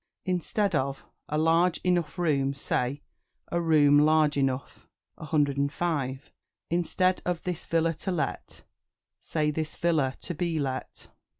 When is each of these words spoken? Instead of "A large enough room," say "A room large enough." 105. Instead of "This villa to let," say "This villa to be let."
Instead 0.25 0.73
of 0.73 1.05
"A 1.29 1.37
large 1.37 1.77
enough 1.83 2.17
room," 2.17 2.55
say 2.55 3.03
"A 3.51 3.61
room 3.61 3.99
large 3.99 4.35
enough." 4.35 4.87
105. 5.17 6.31
Instead 6.71 7.21
of 7.23 7.43
"This 7.43 7.67
villa 7.67 7.93
to 7.93 8.11
let," 8.11 8.63
say 9.19 9.51
"This 9.51 9.75
villa 9.75 10.15
to 10.21 10.33
be 10.33 10.57
let." 10.57 11.05